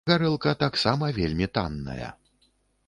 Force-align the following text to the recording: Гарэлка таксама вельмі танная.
Гарэлка 0.09 0.53
таксама 0.63 1.11
вельмі 1.21 1.47
танная. 1.59 2.09